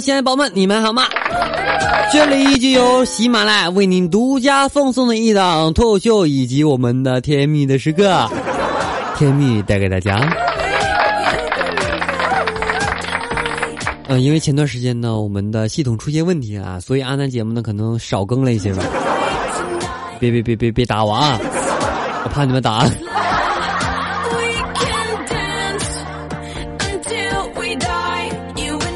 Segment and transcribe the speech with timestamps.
[0.00, 1.04] 亲爱的宝宝们，你们好吗？
[2.12, 8.28] 这里就由喜马拉雅为您独家奉送的一档脱口秀，以及我们的甜蜜的时刻，
[9.16, 10.20] 甜蜜带给大家。
[14.06, 18.82] 嗯，因为前段时间呢，我们的系统出现问题啊，所以阿南节目呢可能少更了一些吧。
[20.20, 21.38] 别别别别别打我啊！
[22.24, 22.86] 我怕你们打。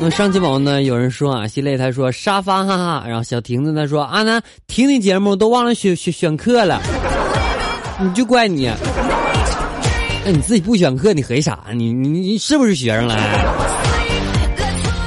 [0.00, 0.82] 那上期宝呢？
[0.82, 6.80] 有人说啊，心累他说沙发哈哈，然后小亭子他说阿南听你节目都忘了选选选课了，
[8.00, 8.70] 你就怪你，
[10.24, 11.58] 那你自己不选课你黑啥？
[11.74, 13.16] 你你你是不是学生了？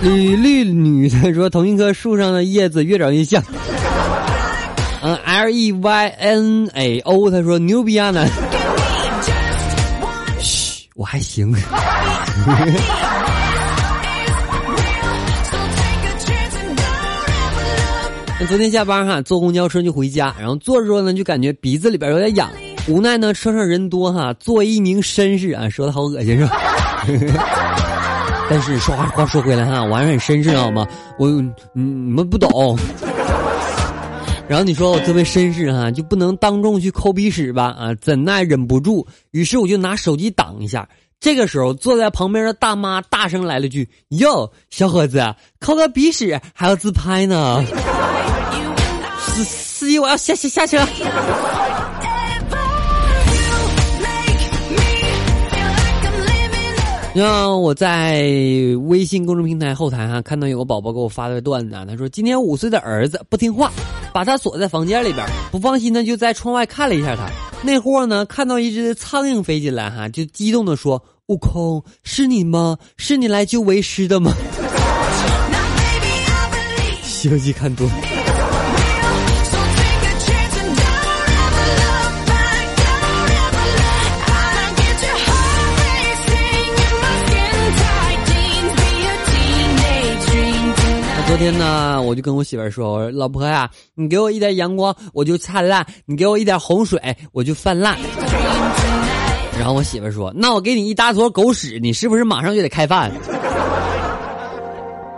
[0.04, 3.42] 绿绿女的说同一棵树上的叶子越长越像。
[5.04, 8.28] 嗯，L E Y N A O 他说牛逼啊南，
[10.40, 11.56] 嘘，我还行。
[18.48, 22.50] 昨天下班哈，坐公交车就回家，然后坐着坐着呢就感觉鼻子里边有点痒，
[22.88, 26.58] 无奈呢车上人多哈，作为一名绅士啊，说的好恶心是吧？
[28.50, 30.86] 但是说话话说回来哈，我还是很绅士好吗？
[31.18, 31.30] 我
[31.74, 32.78] 你们不懂。
[34.50, 37.74] 然后你说我作为绅士哈，就不能当众去抠鼻屎吧？
[37.80, 40.90] 啊，怎奈忍不住，于是我就拿手机挡一下。
[41.22, 47.64] 这个时候坐在旁边的大妈大声来了句：“哟，小伙子，抠个鼻屎还要自拍呢？”
[49.34, 50.80] 司司机，我要下下下车。
[57.14, 58.22] 让我在
[58.86, 63.70] 微信公众平台后台哈看到有个宝宝给我发的段子，他说今天五岁的儿子不听话，
[64.14, 67.28] 把他锁在房间里边，不放心呢就在窗外看了一下他。
[67.64, 72.78] 那货呢看到一只苍蝇飞进来哈，就激动的说：“悟空，是你吗？
[72.96, 74.32] 是你来救为师的吗？”
[77.04, 77.86] 西游记看多。
[91.62, 97.00] 呢，我就跟我媳妇说：“我说老婆呀，你给我一点阳光，我就灿烂；你给我一点洪水，
[97.32, 97.96] 我就泛滥。
[99.60, 103.12] ”然后我媳妇说：“那我给你一大坨狗屎，你是不是马上就得开饭？”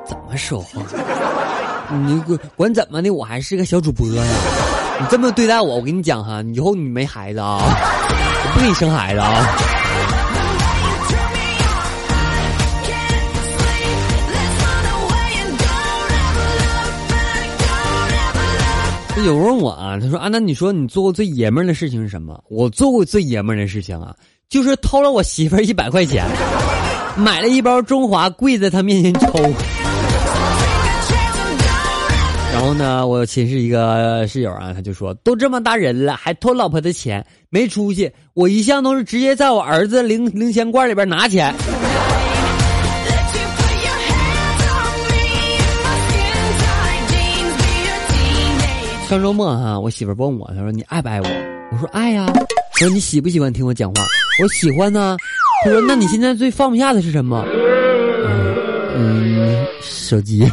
[0.06, 0.82] 怎么说话？
[2.06, 4.24] 你管管怎么的，我还是个小主播呀！
[5.00, 9.83] 你这么对待我，我跟你讲哈，以后你没孩子啊，我不给你生孩子啊！
[19.18, 22.44] 有人问我啊，他说啊，那你说你做过最爷们儿的事情是什么？
[22.50, 24.13] 我做过最爷们儿的事情啊，
[24.50, 26.25] 就是偷了我媳妇儿一百块钱，
[27.16, 29.28] 买了一包中华，跪在她面前抽。
[32.52, 38.12] 然后呢，我寝室一个室友啊，他就说，都这么大人了，还偷老婆的钱，没出息。
[38.34, 41.53] 我一向都是直接在我儿子零零钱罐里边拿钱。
[49.13, 51.28] 上周末哈，我媳妇问我，她说你爱不爱我？
[51.72, 52.25] 我说爱呀。
[52.74, 54.01] 她说你喜不喜欢听我讲话？
[54.41, 55.16] 我喜欢呢。
[55.63, 57.46] 她说那你现在最放不下的是什么？
[58.96, 60.52] 嗯，手机。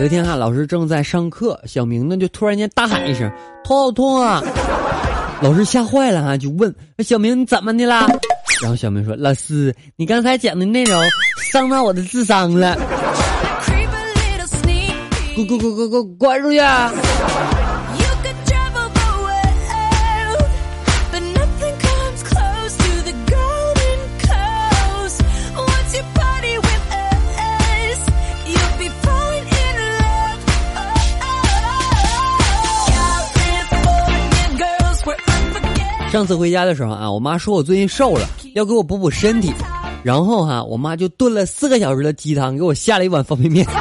[0.00, 3.30] 有一天哈，老师正在上课，小明呢就突然间大喊一声
[3.62, 4.42] ：“头好痛啊！”
[5.42, 6.74] 老师吓坏了哈，就问
[7.04, 8.06] ：“小明你怎么的啦？”
[8.62, 10.98] 然后小明说：“老师，你刚才讲的内容
[11.52, 12.78] 伤到我的智商了。”
[15.36, 16.58] 滚滚滚滚滚滚出去！
[36.10, 39.52] 上次回家的时候啊，我妈说我最近瘦了，要给我补补身体，
[40.02, 43.64] 然后哈，我妈就炖了四个小时的鸡汤，给我下了一碗方便面。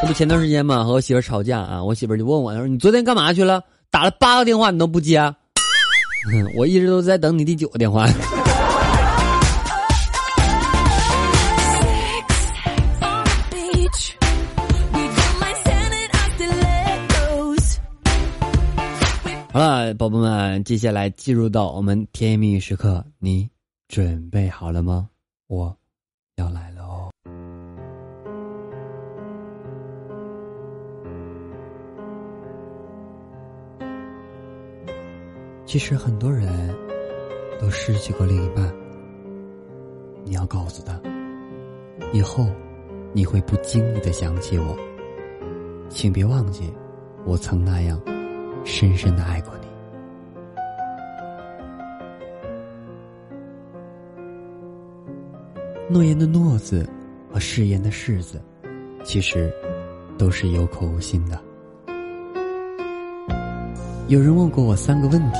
[0.00, 3.62] 这不前段时间嘛，和我媳妇吵架啊，我媳妇就问我，她说你昨天干嘛去了？
[3.90, 5.20] 打了八个电话你都不接，
[6.56, 8.08] 我一直都在等你第九个电话。
[19.52, 23.50] 好了，宝宝们，接下来进入到我们甜言蜜语时刻，你
[23.86, 25.10] 准备好了吗？
[25.46, 25.76] 我
[26.36, 27.10] 要来了哦。
[35.66, 36.74] 其实很多人
[37.60, 38.74] 都失去过另一半，
[40.24, 40.98] 你要告诉他，
[42.14, 42.46] 以后
[43.12, 44.74] 你会不经意的想起我，
[45.90, 46.72] 请别忘记，
[47.26, 48.00] 我曾那样。
[48.64, 49.66] 深深的爱过你。
[55.88, 56.88] 诺言的诺字
[57.30, 58.40] 和誓言的誓字，
[59.04, 59.52] 其实
[60.16, 61.38] 都是有口无心的。
[64.08, 65.38] 有人问过我三个问题，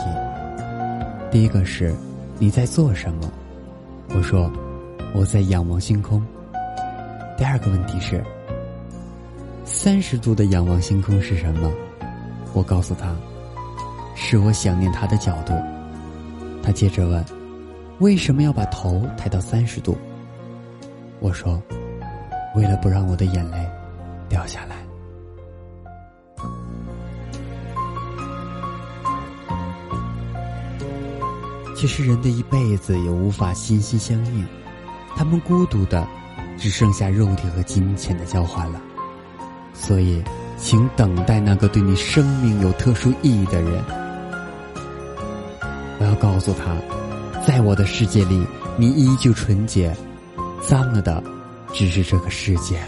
[1.31, 1.95] 第一个是
[2.39, 3.33] 你在做什么？
[4.15, 4.51] 我说
[5.15, 6.23] 我在仰望星空。
[7.39, 8.23] 第二个问题是
[9.65, 11.73] 三十度的仰望星空是什么？
[12.55, 13.15] 我告诉他，
[14.15, 15.55] 是我想念他的角度。
[16.63, 17.25] 他接着问，
[17.99, 19.97] 为什么要把头抬到三十度？
[21.19, 21.61] 我说，
[22.55, 23.67] 为了不让我的眼泪
[24.29, 24.77] 掉下来。
[31.75, 34.47] 其实人的一辈子也无法心心相印，
[35.17, 36.07] 他们孤独的，
[36.59, 38.81] 只剩下肉体和金钱的交换了。
[39.73, 40.23] 所以。
[40.63, 43.85] 请等待那个对你生命有特殊意义的人。
[45.99, 46.77] 我要告诉他，
[47.45, 49.95] 在我的世界里，你依旧纯洁，
[50.63, 51.23] 脏了的
[51.73, 52.81] 只是这个世界。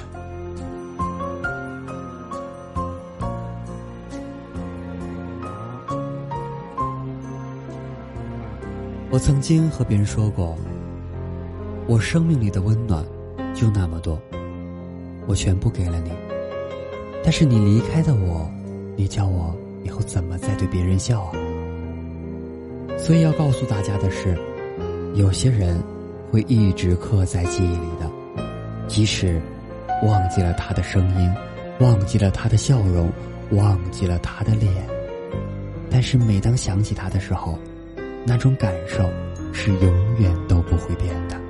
[9.10, 10.56] 我曾经和别人说过，
[11.88, 13.04] 我生命里的温暖
[13.52, 14.16] 就那么多，
[15.26, 16.33] 我全部给了你。
[17.24, 18.48] 但是你离开的我，
[18.94, 21.32] 你叫我以后怎么再对别人笑啊？
[22.98, 24.38] 所以要告诉大家的是，
[25.14, 25.82] 有些人
[26.30, 28.10] 会一直刻在记忆里的，
[28.86, 29.40] 即使
[30.02, 31.34] 忘记了他的声音，
[31.80, 33.10] 忘记了他的笑容，
[33.52, 34.70] 忘记了他的脸，
[35.90, 37.58] 但是每当想起他的时候，
[38.26, 39.02] 那种感受
[39.52, 41.40] 是永远都不会变的。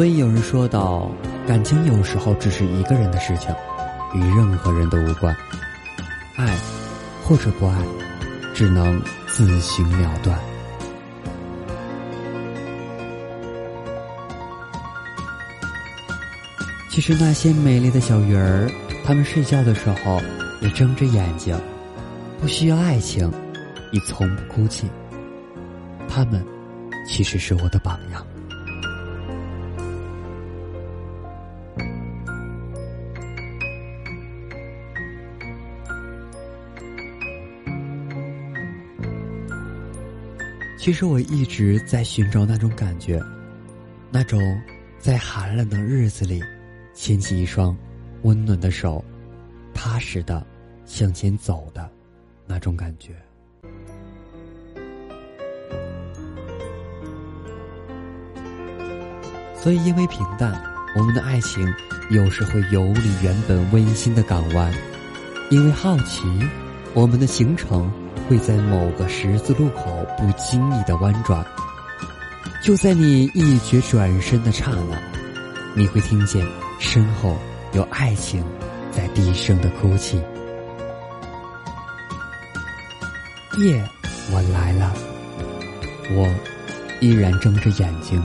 [0.00, 1.10] 所以有人说到，
[1.46, 3.54] 感情有时候只是一个人的事情，
[4.14, 5.36] 与任何人都无关。
[6.36, 6.56] 爱，
[7.22, 7.76] 或者不爱，
[8.54, 10.40] 只能自行了断。
[16.88, 18.70] 其实那些美丽的小鱼儿，
[19.04, 20.18] 他们睡觉的时候
[20.62, 21.54] 也睁着眼睛，
[22.40, 23.30] 不需要爱情，
[23.92, 24.88] 也从不哭泣。
[26.08, 26.42] 他们，
[27.06, 28.26] 其实是我的榜样。
[40.80, 43.22] 其实我一直在寻找那种感觉，
[44.10, 44.40] 那种
[44.98, 46.42] 在寒冷的日子里
[46.94, 47.76] 牵起一双
[48.22, 49.04] 温暖的手，
[49.74, 50.42] 踏实的
[50.86, 51.86] 向前走的
[52.46, 53.14] 那种感觉。
[59.54, 60.58] 所以，因为平淡，
[60.96, 61.70] 我们的爱情
[62.08, 64.72] 有时会游离原本温馨的港湾；
[65.50, 66.22] 因为好奇，
[66.94, 67.92] 我们的行程。
[68.30, 71.44] 会在某个十字路口不经意的弯转，
[72.62, 74.96] 就在你一觉转身的刹那，
[75.74, 76.46] 你会听见
[76.78, 77.36] 身后
[77.72, 78.44] 有爱情
[78.92, 80.16] 在低声的哭泣。
[83.58, 83.84] 夜，
[84.30, 84.94] 我来了，
[86.12, 86.32] 我
[87.00, 88.22] 依然睁着眼睛，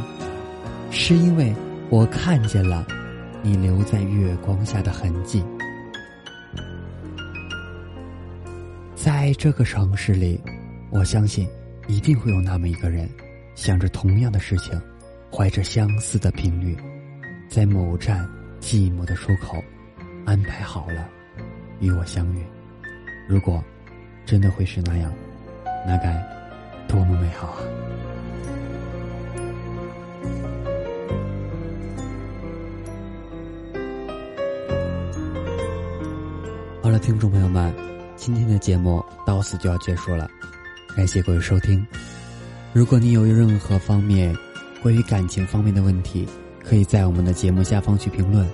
[0.91, 1.51] 是因为
[1.89, 2.85] 我看见了
[3.41, 5.43] 你留在月光下的痕迹。
[9.25, 10.39] 在这个城市里，
[10.91, 11.50] 我相信
[11.88, 13.10] 一定会有那么一个人，
[13.55, 14.79] 想着同样的事情，
[15.32, 16.77] 怀着相似的频率，
[17.50, 18.29] 在某站
[18.62, 19.58] 寂寞的出口
[20.27, 21.10] 安排好了
[21.79, 22.46] 与我相遇。
[23.27, 23.63] 如果
[24.27, 25.12] 真的会是那样，
[25.88, 26.24] 那该
[26.88, 27.63] 多么美好啊！
[36.84, 37.74] 好了，听众朋友们。
[38.17, 40.29] 今天的节目到此就要结束了，
[40.95, 41.86] 感谢各位收听。
[42.74, 44.36] 如果你有任何方面
[44.81, 46.27] 关于感情方面的问题，
[46.63, 48.50] 可以在我们的节目下方去评论，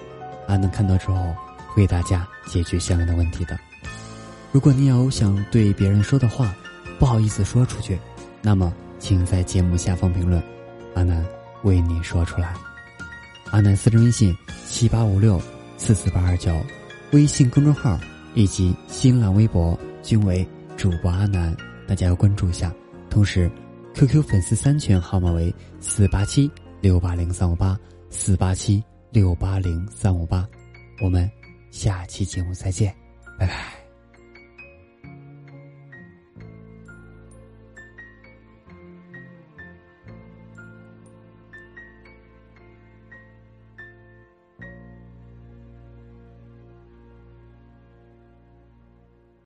[0.48, 1.34] 阿能看到之后
[1.70, 3.58] 会给大家解决相应的问题的。
[4.52, 6.54] 如果你有想对别人说的话，
[7.00, 7.98] 不好意思说出去，
[8.42, 10.42] 那么请在节目下方评论，
[10.96, 11.26] 阿南
[11.64, 12.54] 为你说出来。
[13.52, 14.36] 阿南私人微信
[14.68, 15.42] 七八五六
[15.78, 16.52] 四四八二九，
[17.12, 18.00] 微信公众号
[18.34, 20.48] 以及新浪微博均为
[20.78, 21.56] 主播阿南，
[21.88, 22.74] 大家要关注一下。
[23.10, 23.52] 同时
[23.94, 27.78] ，QQ 粉丝三群号码为四八七六八零三五八
[28.10, 30.48] 四八七六八零三五八，
[31.04, 31.30] 我们
[31.72, 32.96] 下期节目再见，
[33.38, 33.81] 拜拜。